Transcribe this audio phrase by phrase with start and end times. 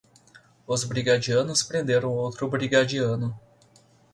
[0.65, 3.39] Os brigadianos prenderam outro brigadiano